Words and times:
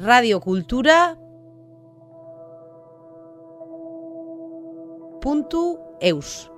radiokultura 0.00 1.14
puntu 5.20 5.76
eus 6.00 6.48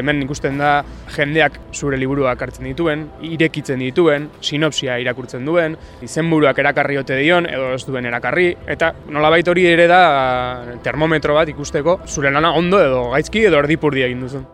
Hemen 0.00 0.22
ikusten 0.22 0.56
da 0.56 0.84
jendeak 1.12 1.58
zure 1.74 1.98
liburuak 1.98 2.40
hartzen 2.40 2.68
dituen, 2.70 3.02
irekitzen 3.26 3.82
dituen, 3.82 4.28
sinopsia 4.40 5.00
irakurtzen 5.02 5.44
duen, 5.44 5.74
izenburuak 6.06 6.60
erakarri 6.62 6.96
ote 7.00 7.18
dion 7.18 7.48
edo 7.50 7.72
ez 7.74 7.82
duen 7.88 8.06
erakarri, 8.06 8.52
eta 8.70 8.92
nolabait 9.10 9.50
hori 9.50 9.66
ere 9.66 9.88
da 9.90 10.00
termometro 10.86 11.34
bat 11.36 11.50
ikusteko 11.52 11.98
zure 12.06 12.30
lana 12.30 12.54
ondo 12.54 12.80
edo 12.80 13.02
gaizki 13.16 13.44
edo 13.50 13.58
erdipurdi 13.60 14.06
egin 14.06 14.24
duzun. 14.24 14.46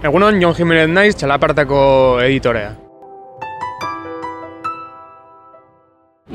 Egunon, 0.00 0.38
Jon 0.40 0.54
Jimenez 0.56 0.86
naiz, 0.88 1.10
txalapartako 1.20 1.80
editorea. 2.24 2.70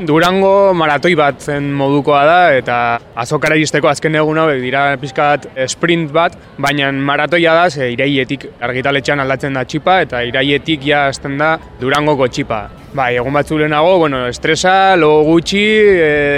Durango 0.05 0.51
maratoi 0.77 1.15
bat 1.17 1.41
zen 1.41 1.71
modukoa 1.73 2.21
da 2.29 2.37
eta 2.53 2.77
azokara 3.23 3.57
iristeko 3.57 3.89
azken 3.89 4.19
egun 4.21 4.37
hau 4.37 4.45
dira 4.61 4.85
pixka 5.01 5.31
bat 5.31 5.49
sprint 5.71 6.13
bat, 6.13 6.37
baina 6.61 6.91
maratoia 6.93 7.57
da 7.57 7.69
ze 7.71 7.89
iraietik 7.95 8.45
argitaletxean 8.61 9.25
aldatzen 9.25 9.57
da 9.57 9.65
txipa 9.65 10.01
eta 10.05 10.21
iraietik 10.29 10.85
ja 10.85 11.07
azten 11.09 11.39
da 11.41 11.55
Durangoko 11.81 12.27
txipa. 12.27 12.67
Bai, 12.95 13.17
egun 13.19 13.33
batzu 13.35 13.57
lehenago, 13.59 13.97
bueno, 13.99 14.21
estresa, 14.31 14.95
logo 14.95 15.25
gutxi, 15.27 15.59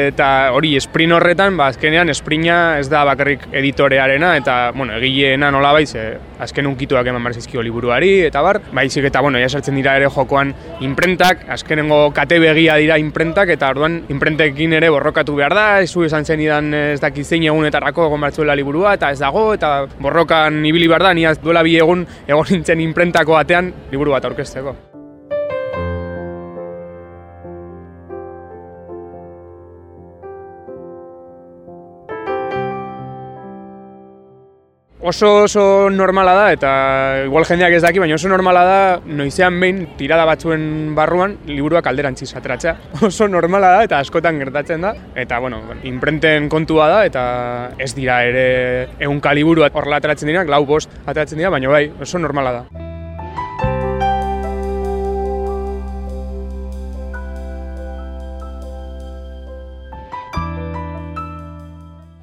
eta 0.08 0.50
hori 0.58 0.72
esprint 0.80 1.14
horretan, 1.14 1.54
ba, 1.60 1.68
azkenean 1.70 2.10
esprina 2.10 2.80
ez 2.80 2.88
da 2.90 3.04
bakarrik 3.06 3.44
editorearena, 3.60 4.32
eta, 4.40 4.56
bueno, 4.74 4.96
egileena 4.98 5.52
nola 5.54 5.76
baiz, 5.76 5.92
azken 6.42 6.66
unkituak 6.66 7.12
eman 7.12 7.30
barzizkio 7.30 7.62
liburuari, 7.62 8.10
eta 8.32 8.42
bar, 8.42 8.62
baizik 8.74 9.06
eta, 9.12 9.22
bueno, 9.22 9.38
ja 9.38 9.52
sartzen 9.54 9.78
dira 9.78 9.94
ere 10.02 10.10
jokoan 10.10 10.56
imprentak, 10.82 11.46
azkenengo 11.60 12.02
kate 12.18 12.42
begia 12.42 12.82
dira 12.82 12.98
imprentak, 12.98 13.54
eta 13.54 13.70
orduan 13.76 14.02
imprentekin 14.10 14.74
ere 14.82 14.90
borrokatu 14.90 15.38
behar 15.38 15.54
da, 15.54 15.70
ez 15.86 15.94
esan 16.10 16.26
zen 16.26 16.42
idan 16.42 16.74
ez 16.74 17.00
dakit 17.06 17.22
zein 17.22 17.46
egunetarako 17.46 18.10
egon 18.10 18.30
batzuela 18.32 18.58
liburua, 18.58 18.98
eta 18.98 19.14
ez 19.14 19.22
dago, 19.22 19.52
eta 19.54 19.84
borrokan 20.02 20.64
ibili 20.66 20.90
behar 20.90 21.12
da, 21.12 21.14
niaz 21.14 21.38
duela 21.38 21.62
bi 21.62 21.78
egun 21.78 22.08
egon 22.26 22.50
nintzen 22.50 22.82
imprentako 22.82 23.38
batean 23.38 23.76
liburu 23.94 24.18
bat 24.18 24.26
aurkezteko. 24.26 24.97
Oso 35.02 35.44
oso 35.44 35.90
normala 35.90 36.34
da 36.34 36.46
eta 36.54 36.72
igual 37.26 37.46
jendeak 37.46 37.78
ez 37.78 37.82
daki, 37.84 38.00
baina 38.00 38.16
oso 38.16 38.30
normala 38.30 38.64
da 38.66 38.80
noizean 39.06 39.60
behin 39.62 39.84
tirada 39.98 40.26
batzuen 40.26 40.96
barruan 40.98 41.38
liburuak 41.46 41.88
alderantziz 41.88 42.34
ateratzea. 42.36 42.76
Oso 43.08 43.28
normala 43.28 43.72
da 43.76 43.84
eta 43.86 44.00
askotan 44.00 44.40
gertatzen 44.42 44.82
da 44.82 44.94
eta 45.16 45.40
bueno, 45.40 45.62
imprenten 45.84 46.50
kontua 46.50 46.90
da 46.90 47.06
eta 47.06 47.24
ez 47.78 47.94
dira 47.96 48.24
ere 48.26 48.90
ehunka 49.00 49.34
liburu 49.38 49.68
horrela 49.68 50.02
ateratzen 50.02 50.34
dira, 50.34 50.44
lau 50.44 50.66
bost 50.66 50.90
ateratzen 51.06 51.38
dira, 51.38 51.54
baina 51.54 51.70
bai, 51.70 51.88
oso 52.02 52.20
normala 52.20 52.60
da. 52.62 52.87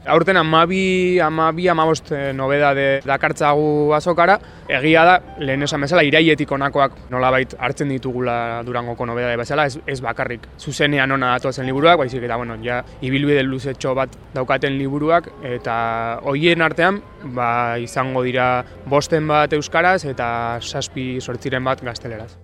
Aurten 0.06 0.36
amabi, 0.36 1.18
amabi, 1.18 1.66
amabost 1.68 2.10
eh, 2.12 2.32
nobeda 2.36 2.74
de 2.74 3.00
dakartzagu 3.06 3.94
azokara. 3.96 4.36
Egia 4.68 5.04
da, 5.08 5.14
lehen 5.40 5.64
esan 5.64 5.80
bezala, 5.80 6.04
iraietik 6.04 6.52
onakoak 6.52 6.98
nolabait 7.12 7.56
hartzen 7.56 7.88
ditugula 7.88 8.60
durangoko 8.66 9.06
nobeda 9.08 9.32
de 9.32 9.40
bezala, 9.40 9.64
ez, 9.64 9.78
ez 9.86 10.00
bakarrik 10.04 10.44
zuzenean 10.60 11.16
ona 11.16 11.32
datozen 11.38 11.64
liburuak, 11.64 11.96
baizik 12.04 12.28
eta, 12.28 12.36
bueno, 12.36 12.58
ja, 12.64 12.82
ibilbide 13.00 13.42
luzetxo 13.48 13.94
bat 13.96 14.12
daukaten 14.36 14.76
liburuak, 14.76 15.32
eta 15.56 15.74
hoien 16.28 16.60
artean, 16.60 17.00
ba, 17.32 17.78
izango 17.80 18.28
dira 18.28 18.48
bosten 18.84 19.28
bat 19.28 19.56
euskaraz 19.56 20.02
eta 20.04 20.58
saspi 20.60 21.14
sortziren 21.20 21.64
bat 21.64 21.80
gazteleraz. 21.80 22.43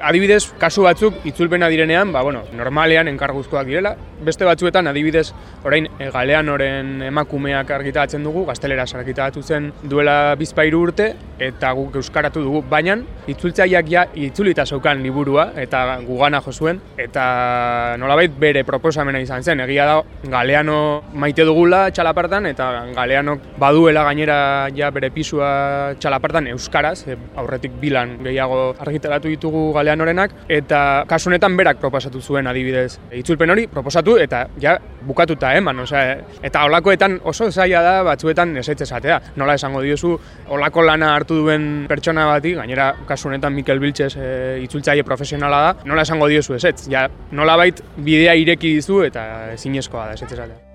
Adibidez, 0.00 0.52
kasu 0.58 0.82
batzuk 0.86 1.26
itzulpena 1.28 1.68
direnean, 1.68 2.12
ba, 2.12 2.22
bueno, 2.22 2.42
normalean 2.56 3.08
enkarguzkoak 3.08 3.66
direla. 3.68 3.96
Beste 4.24 4.46
batzuetan, 4.48 4.88
adibidez, 4.90 5.30
orain 5.64 5.86
e, 5.98 6.08
galeanoren 6.10 7.02
emakumeak 7.10 7.70
argitaratzen 7.76 8.24
dugu, 8.24 8.44
gaztelera 8.48 8.86
argitaratu 9.00 9.42
zen 9.42 9.70
duela 9.82 10.34
bizpairu 10.40 10.80
urte, 10.88 11.10
eta 11.38 11.72
guk 11.76 11.96
euskaratu 12.00 12.42
dugu, 12.44 12.62
baina 12.68 12.96
itzultzaileak 13.30 13.90
ja 13.90 14.06
itzulita 14.14 14.66
zeukan 14.66 15.02
liburua, 15.04 15.50
eta 15.60 15.84
gugana 16.06 16.40
jo 16.44 16.52
zuen, 16.52 16.80
eta 16.98 17.96
nolabait 18.00 18.32
bere 18.40 18.64
proposamena 18.64 19.20
izan 19.20 19.44
zen, 19.44 19.60
egia 19.66 19.86
da 19.86 20.00
galeano 20.32 20.78
maite 21.12 21.44
dugula 21.44 21.86
txalapartan, 21.90 22.50
eta 22.50 22.70
galeano 22.96 23.36
baduela 23.60 24.04
gainera 24.08 24.40
ja 24.74 24.90
bere 24.90 25.12
pisua 25.14 25.94
txalapartan 26.00 26.50
euskaraz, 26.56 27.06
e, 27.06 27.18
aurretik 27.36 27.78
bilan 27.80 28.18
gehiago 28.24 28.74
argitaratu 28.80 29.28
ditugu 29.28 29.70
galeano 29.72 29.90
Galeanorenak 29.90 30.32
eta 30.48 31.04
kasu 31.08 31.28
honetan 31.30 31.56
berak 31.58 31.80
proposatu 31.80 32.20
zuen 32.22 32.46
adibidez. 32.46 32.98
Itzulpen 33.12 33.50
hori 33.50 33.66
proposatu 33.66 34.09
eta 34.18 34.46
ja 34.60 34.78
bukatuta 35.06 35.52
eman, 35.56 35.78
osea, 35.84 36.16
eta 36.42 36.64
holakoetan 36.66 37.18
oso 37.24 37.50
zaila 37.50 37.82
da 37.82 37.94
batzuetan 38.06 38.56
esetze 38.60 38.84
esatea. 38.84 39.20
Nola 39.40 39.56
esango 39.58 39.82
diozu 39.84 40.14
holako 40.48 40.84
lana 40.86 41.14
hartu 41.16 41.40
duen 41.42 41.68
pertsona 41.88 42.26
bati, 42.30 42.54
gainera 42.58 42.92
kasu 43.08 43.30
honetan 43.30 43.54
Mikel 43.56 43.80
Biltxez 43.80 44.14
e, 44.16 44.32
itzultzaile 44.64 45.04
profesionala 45.04 45.62
da, 45.66 45.76
nola 45.84 46.06
esango 46.08 46.28
diozu 46.28 46.56
esetz. 46.58 46.88
Ja, 46.90 47.08
nolabait 47.32 47.84
bidea 47.96 48.34
ireki 48.34 48.74
dizu 48.80 49.04
eta 49.06 49.52
ezinezkoa 49.54 50.10
da 50.10 50.18
esetze 50.18 50.36
esatea. 50.38 50.69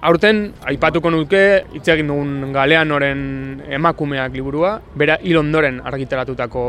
Aurten, 0.00 0.54
aipatuko 0.64 1.10
nuke, 1.12 1.40
hitz 1.76 1.84
egin 1.92 2.08
dugun 2.08 2.54
galeanoren 2.54 3.18
emakumeak 3.68 4.32
liburua, 4.32 4.70
bera 4.96 5.18
hil 5.20 5.36
ondoren 5.36 5.82
argitaratutako 5.84 6.62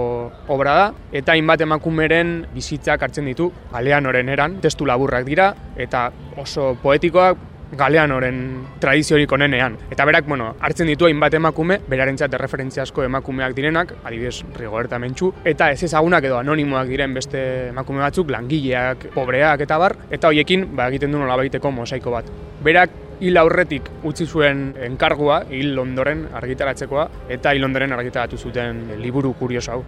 obra 0.52 0.74
da, 0.76 0.88
eta 1.16 1.32
hainbat 1.32 1.62
emakumeren 1.64 2.34
bizitzak 2.52 3.06
hartzen 3.08 3.30
ditu 3.32 3.48
galeanoren 3.72 4.28
eran, 4.34 4.58
testu 4.60 4.84
laburrak 4.90 5.24
dira, 5.24 5.54
eta 5.80 6.10
oso 6.44 6.74
poetikoak, 6.82 7.48
galeanoren 7.80 8.42
tradiziorik 8.84 9.32
onenean. 9.32 9.78
Eta 9.96 10.04
berak, 10.04 10.26
bueno, 10.28 10.50
hartzen 10.60 10.90
ditu 10.92 11.08
hainbat 11.08 11.38
emakume, 11.40 11.78
berarentzat 11.88 12.36
referentzia 12.36 12.84
asko 12.84 13.06
emakumeak 13.08 13.56
direnak, 13.56 13.94
adibidez 14.04 14.42
Rigoberta 14.58 15.00
Mentxu, 15.00 15.30
eta 15.48 15.70
ez 15.72 15.80
ezagunak 15.88 16.28
edo 16.28 16.36
anonimoak 16.42 16.92
diren 16.92 17.16
beste 17.16 17.46
emakume 17.70 18.04
batzuk, 18.04 18.28
langileak, 18.36 19.08
pobreak 19.16 19.64
eta 19.64 19.80
bar, 19.80 19.96
eta 20.12 20.34
hoiekin 20.34 20.68
ba, 20.76 20.90
egiten 20.92 21.16
du 21.16 21.24
nolabaiteko 21.24 21.72
mosaiko 21.72 22.12
bat. 22.18 22.28
Berak 22.62 23.00
hil 23.22 23.38
aurretik 23.38 23.86
utzi 24.04 24.26
zuen 24.26 24.72
enkargua, 24.82 25.44
hil 25.54 25.78
ondoren 25.80 26.26
argitaratzekoa, 26.34 27.06
eta 27.30 27.54
hil 27.54 27.68
ondoren 27.68 27.94
argitaratu 27.94 28.38
zuten 28.38 28.88
liburu 29.02 29.36
kurioso 29.38 29.76
hau. 29.76 29.84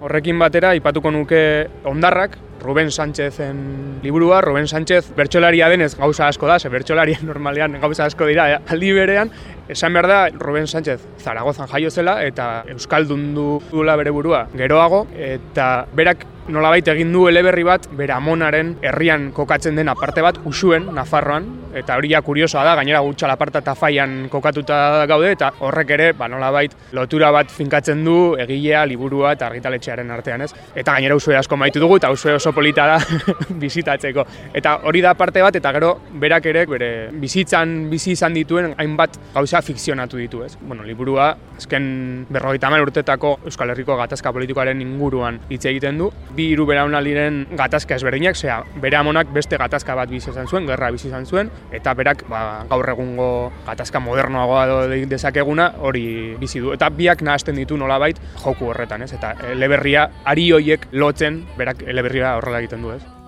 Horrekin 0.00 0.40
batera, 0.42 0.74
ipatuko 0.74 1.12
nuke 1.14 1.42
ondarrak, 1.86 2.34
Ruben 2.60 2.90
Sánchezen 2.90 4.00
liburua, 4.02 4.40
Ruben 4.40 4.68
Sánchez 4.68 5.10
bertsolaria 5.16 5.68
denez 5.68 5.94
gauza 5.96 6.28
asko 6.28 6.46
da, 6.46 6.58
ze 6.58 6.68
bertsolaria 6.68 7.18
normalean 7.30 7.78
gauza 7.80 8.04
asko 8.04 8.26
dira, 8.26 8.50
eh? 8.52 8.58
aldi 8.68 8.92
berean, 8.96 9.30
esan 9.68 9.96
behar 9.96 10.08
da 10.08 10.20
Ruben 10.38 10.66
Sánchez 10.66 11.00
Zaragozan 11.18 11.68
jaio 11.68 11.90
zela 11.90 12.20
eta 12.24 12.64
Euskaldun 12.68 13.32
du 13.34 13.46
duela 13.70 13.96
bere 13.96 14.10
burua 14.10 14.46
geroago, 14.56 15.06
eta 15.16 15.86
berak 15.94 16.26
nolabait 16.48 16.86
egin 16.88 17.12
du 17.12 17.26
eleberri 17.28 17.64
bat 17.66 17.86
bere 17.96 18.14
amonaren 18.16 18.76
herrian 18.82 19.30
kokatzen 19.36 19.76
den 19.76 19.88
aparte 19.92 20.22
bat 20.24 20.38
usuen, 20.48 20.88
Nafarroan, 20.94 21.46
eta 21.76 21.96
hori 21.98 22.10
ja 22.12 22.22
kuriosoa 22.22 22.64
da, 22.66 22.74
gainera 22.78 23.00
gutxa 23.04 23.28
laparta 23.30 23.60
eta 23.62 23.74
faian 23.78 24.28
kokatuta 24.30 25.06
gaude, 25.10 25.32
eta 25.36 25.50
horrek 25.66 25.92
ere, 25.96 26.10
ba, 26.18 26.28
nolabait, 26.30 26.74
lotura 26.96 27.30
bat 27.34 27.50
finkatzen 27.52 28.02
du 28.04 28.16
egilea, 28.40 28.84
liburua 28.90 29.34
eta 29.36 29.46
argitaletxearen 29.50 30.10
artean 30.10 30.46
ez. 30.46 30.50
Eta 30.74 30.96
gainera 30.96 31.16
usue 31.18 31.36
asko 31.38 31.58
maitu 31.60 31.82
dugu, 31.82 32.00
eta 32.00 32.10
usue 32.10 32.34
oso 32.38 32.52
polita 32.56 32.86
da 32.90 32.98
bizitatzeko. 33.64 34.26
Eta 34.54 34.78
hori 34.88 35.02
da 35.04 35.14
parte 35.14 35.42
bat, 35.44 35.56
eta 35.56 35.72
gero 35.76 35.92
berak 36.22 36.50
ere, 36.50 36.66
bere 36.70 36.90
bizitzan 37.20 37.76
bizi 37.90 38.14
izan 38.16 38.34
dituen 38.34 38.74
hainbat 38.78 39.18
gauza 39.34 39.62
fikzionatu 39.62 40.18
ditu 40.20 40.44
ez. 40.46 40.56
Bueno, 40.60 40.84
liburua, 40.86 41.32
azken 41.56 42.26
berrogeita 42.30 42.70
urtetako 42.80 43.40
Euskal 43.44 43.70
Herriko 43.70 43.96
gatazka 43.98 44.32
politikoaren 44.32 44.80
inguruan 44.80 45.40
hitz 45.50 45.64
egiten 45.68 45.98
du, 45.98 46.10
bi 46.36 46.50
hiru 46.52 46.66
beraunaldiren 46.68 47.42
gatazka 47.58 47.96
ezberdinak, 47.98 48.38
zera, 48.38 48.60
bere 48.82 48.98
amonak 49.00 49.32
beste 49.34 49.58
gatazka 49.60 49.94
bat 49.98 50.10
bizi 50.10 50.30
izan 50.30 50.48
zuen, 50.48 50.66
gerra 50.70 50.90
bizi 50.94 51.08
izan 51.08 51.26
zuen, 51.26 51.50
eta 51.72 51.94
berak 51.98 52.24
ba, 52.30 52.64
gaur 52.70 52.92
egungo 52.94 53.30
gatazka 53.66 54.00
modernoagoa 54.00 54.66
do 54.70 54.80
dezakeguna 55.10 55.70
hori 55.78 56.36
bizi 56.40 56.60
du. 56.60 56.74
Eta 56.76 56.90
biak 56.90 57.22
nahasten 57.26 57.58
ditu 57.60 57.78
nolabait 57.80 58.20
joku 58.44 58.72
horretan, 58.72 59.06
ez? 59.06 59.12
Eta 59.16 59.34
eleberria 59.52 60.10
ari 60.24 60.50
hoiek 60.52 60.90
lotzen, 60.92 61.44
berak 61.58 61.86
eleberria 61.86 62.36
horrela 62.38 62.62
egiten 62.64 62.86
du, 62.86 62.94
ez? 62.96 63.19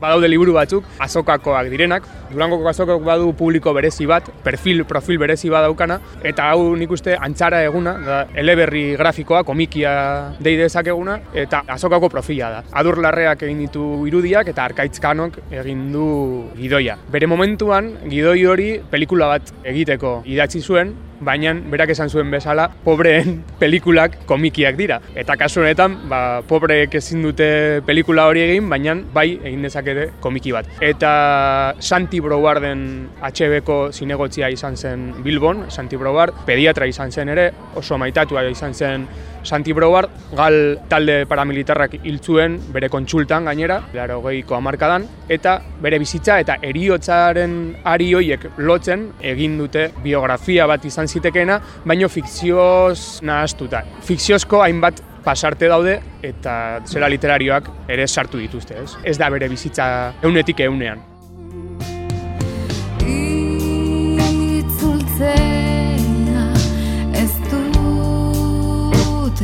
Badaude 0.00 0.28
liburu 0.30 0.54
batzuk, 0.56 0.86
azokakoak 1.02 1.70
direnak. 1.72 2.06
Durangoko 2.30 2.68
azokak 2.68 3.00
badu 3.04 3.32
publiko 3.32 3.72
berezi 3.74 4.06
bat, 4.06 4.28
perfil, 4.44 4.84
profil 4.84 5.18
berezi 5.18 5.50
bat 5.50 5.64
daukana, 5.64 5.98
eta 6.22 6.50
hau 6.52 6.74
nik 6.76 6.90
uste 6.92 7.16
antxara 7.16 7.62
eguna, 7.64 7.94
da, 8.04 8.18
eleberri 8.36 8.84
grafikoa, 9.00 9.42
komikia 9.48 9.92
deidezak 10.44 10.92
eguna, 10.92 11.18
eta 11.32 11.62
azokako 11.76 12.12
profila 12.12 12.50
da. 12.52 12.62
Adurlarreak 12.80 13.46
egin 13.48 13.64
ditu 13.64 13.88
irudiak 14.08 14.52
eta 14.52 14.68
arkaitzkanok 14.68 15.40
egin 15.62 15.88
du 15.92 16.06
gidoia. 16.58 16.98
Bere 17.10 17.26
momentuan, 17.30 17.94
gidoi 18.08 18.40
hori 18.46 18.70
pelikula 18.90 19.32
bat 19.34 19.54
egiteko 19.64 20.18
idatzi 20.28 20.62
zuen, 20.62 20.94
baina 21.20 21.54
berak 21.70 21.90
esan 21.94 22.10
zuen 22.10 22.30
bezala, 22.30 22.68
pobreen 22.84 23.42
pelikulak 23.58 24.24
komikiak 24.26 24.76
dira. 24.78 25.00
Eta 25.18 25.36
kasu 25.40 25.62
honetan, 25.62 25.96
ba, 26.10 26.40
pobreek 26.48 26.94
ezin 27.00 27.22
dute 27.22 27.48
pelikula 27.86 28.28
hori 28.30 28.44
egin, 28.44 28.68
baina 28.70 28.96
bai 29.14 29.28
egin 29.36 29.64
dezakete 29.66 30.08
komiki 30.20 30.52
bat. 30.54 30.68
Eta 30.84 31.74
Santi 31.80 32.20
Brouarden 32.20 32.84
HB-ko 33.22 33.78
zinegotzia 33.92 34.50
izan 34.54 34.76
zen 34.76 35.08
Bilbon, 35.24 35.66
Santi 35.70 35.96
Brouard, 35.96 36.44
pediatra 36.46 36.86
izan 36.86 37.12
zen 37.12 37.34
ere, 37.34 37.50
oso 37.76 37.98
maitatua 37.98 38.46
izan 38.48 38.74
zen 38.74 39.08
Santi 39.42 39.72
Brouard, 39.72 40.10
gal 40.36 40.78
talde 40.90 41.22
paramilitarrak 41.28 41.98
hiltzuen 42.02 42.58
bere 42.74 42.90
kontsultan 42.92 43.46
gainera, 43.48 43.80
laro 43.94 44.20
gehiko 44.26 44.58
amarkadan, 44.58 45.06
eta 45.28 45.58
bere 45.82 45.98
bizitza 46.02 46.38
eta 46.42 46.58
eriotzaren 46.64 47.54
ari 47.88 48.10
hoiek 48.14 48.48
lotzen 48.58 49.08
egin 49.24 49.56
dute 49.60 49.88
biografia 50.04 50.66
bat 50.68 50.84
izan 50.84 51.07
zitekeena, 51.08 51.60
baino 51.86 52.08
fikzioz 52.08 53.20
nahaztuta. 53.26 53.82
Fikziozko 54.06 54.62
hainbat 54.62 55.02
pasarte 55.24 55.68
daude 55.68 55.98
eta 56.24 56.80
zera 56.86 57.08
literarioak 57.12 57.68
ere 57.90 58.06
sartu 58.06 58.40
dituzte, 58.40 58.74
ez? 58.82 58.96
Ez 59.04 59.18
da 59.20 59.30
bere 59.30 59.48
bizitza 59.50 60.14
eunetik 60.22 60.60
eunean. 60.66 61.04
ez 67.18 67.32
dut 67.50 69.40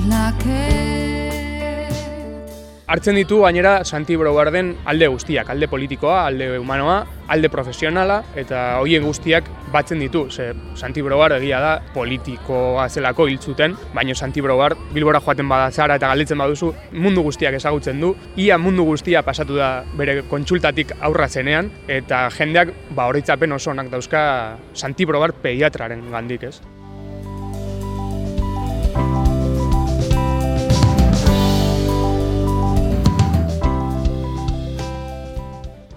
hartzen 2.87 3.17
ditu 3.17 3.41
gainera 3.43 3.85
Santi 3.85 4.17
Brouarden 4.17 4.75
alde 4.85 5.09
guztiak, 5.09 5.49
alde 5.51 5.69
politikoa, 5.69 6.27
alde 6.27 6.59
humanoa, 6.59 7.05
alde 7.29 7.49
profesionala 7.49 8.21
eta 8.37 8.81
hoien 8.83 9.05
guztiak 9.07 9.49
batzen 9.73 10.03
ditu. 10.03 10.27
Ze 10.31 10.53
Santi 10.75 11.03
Brouard 11.03 11.39
egia 11.39 11.61
da 11.61 11.73
politikoa 11.95 12.89
zelako 12.89 13.27
hil 13.29 13.39
zuten, 13.39 13.77
baina 13.95 14.15
Santi 14.15 14.43
Brouard 14.45 14.79
Bilbora 14.93 15.21
joaten 15.21 15.49
bada 15.49 15.71
zara 15.71 15.97
eta 15.97 16.13
galdetzen 16.13 16.39
baduzu 16.39 16.73
mundu 16.93 17.23
guztiak 17.23 17.55
ezagutzen 17.55 18.01
du. 18.01 18.15
Ia 18.37 18.59
mundu 18.59 18.85
guztia 18.85 19.23
pasatu 19.23 19.57
da 19.57 19.85
bere 19.97 20.23
kontsultatik 20.29 20.95
aurra 21.01 21.29
zenean 21.29 21.73
eta 21.89 22.29
jendeak 22.37 22.75
ba 22.95 23.09
horitzapen 23.09 23.53
oso 23.53 23.71
onak 23.71 23.91
dauzka 23.91 24.59
Santi 24.75 25.05
Brouard 25.07 25.41
pediatraren 25.43 26.11
gandik, 26.11 26.45
ez? 26.45 26.61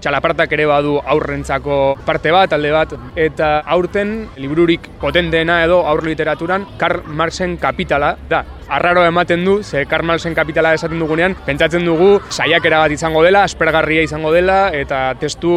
Txalapartak 0.01 0.51
ere 0.53 0.67
badu 0.69 0.97
aurrentzako 0.99 1.97
parte 2.05 2.31
bat, 2.33 2.53
alde 2.53 2.71
bat, 2.73 2.94
eta 3.15 3.49
aurten 3.75 4.13
libururik 4.38 4.89
potenteena 5.01 5.61
edo 5.65 5.81
aur 5.88 6.03
literaturan 6.05 6.67
Karl 6.77 7.03
Marxen 7.07 7.57
kapitala 7.57 8.15
da. 8.29 8.44
Arraro 8.67 9.05
ematen 9.07 9.45
du, 9.45 9.61
ze 9.63 9.85
Karl 9.88 10.05
Marxen 10.05 10.35
kapitala 10.35 10.73
esaten 10.75 10.99
dugunean, 10.99 11.38
pentsatzen 11.45 11.85
dugu 11.88 12.17
saiakera 12.29 12.81
bat 12.83 12.91
izango 12.91 13.23
dela, 13.23 13.44
aspergarria 13.47 14.03
izango 14.03 14.33
dela, 14.35 14.67
eta 14.75 15.13
testu 15.19 15.51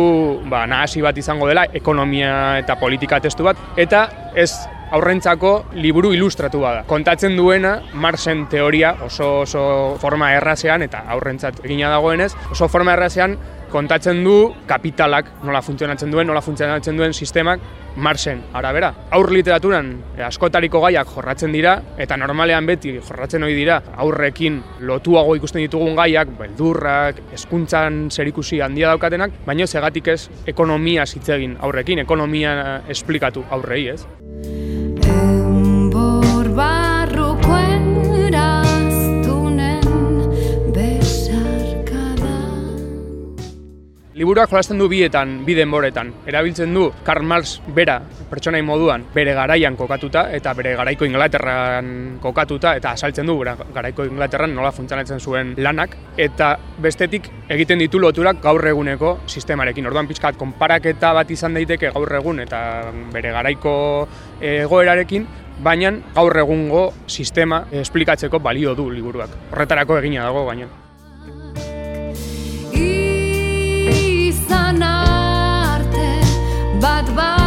ba, 0.51 0.67
nahasi 0.71 1.03
bat 1.03 1.19
izango 1.19 1.49
dela, 1.51 1.67
ekonomia 1.75 2.59
eta 2.63 2.79
politika 2.79 3.21
testu 3.21 3.49
bat, 3.51 3.59
eta 3.77 4.07
ez 4.39 4.53
aurrentzako 4.91 5.53
liburu 5.79 6.13
ilustratu 6.15 6.61
bada. 6.63 6.83
Kontatzen 6.91 7.37
duena 7.39 7.77
Marxen 7.95 8.47
teoria 8.51 8.93
oso 9.07 9.41
oso 9.45 9.63
forma 10.03 10.33
errazean 10.35 10.83
eta 10.87 11.05
aurrentzat 11.15 11.63
egina 11.65 11.91
dagoenez, 11.93 12.33
oso 12.51 12.69
forma 12.69 12.97
errazean 12.99 13.37
kontatzen 13.71 14.25
du 14.25 14.37
kapitalak 14.69 15.31
nola 15.47 15.63
funtzionatzen 15.63 16.11
duen, 16.13 16.27
nola 16.29 16.43
funtzionatzen 16.45 16.99
duen 16.99 17.15
sistemak 17.15 17.63
Marxen 17.97 18.43
arabera. 18.55 18.93
Aur 19.17 19.33
literaturan 19.35 19.91
eh, 20.17 20.25
askotariko 20.27 20.83
gaiak 20.85 21.11
jorratzen 21.15 21.53
dira 21.55 21.77
eta 21.99 22.17
normalean 22.21 22.67
beti 22.67 22.95
jorratzen 22.99 23.45
ohi 23.47 23.57
dira 23.59 23.81
aurrekin 24.05 24.61
lotuago 24.87 25.35
ikusten 25.39 25.65
ditugun 25.65 25.99
gaiak, 25.99 26.31
beldurrak, 26.39 27.23
hezkuntzan 27.35 28.09
zerikusi 28.11 28.61
handia 28.63 28.95
daukatenak, 28.95 29.43
baina 29.47 29.67
segatik 29.67 30.15
ez 30.15 30.21
ekonomia 30.47 31.07
zitzegin 31.07 31.59
aurrekin, 31.61 32.05
ekonomia 32.07 32.83
esplikatu 32.89 33.45
aurrei, 33.51 33.87
ez? 33.95 34.05
Liburuak 44.21 44.51
jolasten 44.53 44.77
du 44.77 44.85
bietan, 44.85 45.47
bi 45.47 45.55
denboretan. 45.57 46.11
Erabiltzen 46.29 46.75
du 46.77 46.91
Karl 47.07 47.25
Marx 47.25 47.55
bera 47.73 47.95
pertsonai 48.29 48.59
moduan 48.61 49.07
bere 49.15 49.33
garaian 49.33 49.79
kokatuta 49.79 50.27
eta 50.37 50.53
bere 50.59 50.75
garaiko 50.77 51.07
Inglaterran 51.09 52.19
kokatuta 52.21 52.75
eta 52.77 52.91
asaltzen 52.99 53.31
du 53.31 53.39
bera 53.39 53.55
garaiko 53.73 54.05
Inglaterran 54.05 54.53
nola 54.53 54.75
funtzionatzen 54.77 55.25
zuen 55.25 55.55
lanak 55.57 55.97
eta 56.21 56.51
bestetik 56.85 57.31
egiten 57.49 57.81
ditu 57.81 57.97
loturak 57.99 58.43
gaur 58.45 58.69
eguneko 58.69 59.15
sistemarekin. 59.25 59.89
Orduan 59.89 60.13
pizkat 60.13 60.37
konparaketa 60.37 61.15
bat 61.17 61.33
izan 61.33 61.57
daiteke 61.57 61.95
gaur 61.97 62.13
egun 62.21 62.45
eta 62.45 62.61
bere 63.17 63.33
garaiko 63.39 63.73
egoerarekin 64.43 65.27
baina 65.65 65.95
gaur 66.13 66.37
egungo 66.45 66.85
sistema 67.09 67.65
esplikatzeko 67.73 68.39
balio 68.39 68.77
du 68.77 68.91
liburuak. 68.93 69.33
Horretarako 69.55 69.97
egina 70.05 70.29
dago 70.29 70.45
baina. 76.81 77.41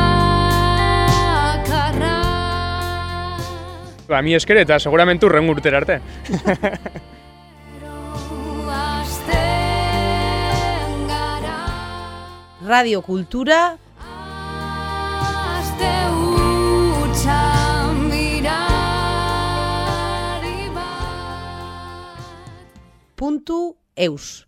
Ba, 4.07 4.21
mi 4.21 4.35
esker 4.37 4.59
eta 4.61 4.77
seguramentu 4.79 5.25
urren 5.29 5.49
urtera 5.49 5.79
arte. 5.81 6.01
Radio 12.63 13.01
Kultura 13.01 13.77
puntu 23.23 23.77
eus. 23.95 24.47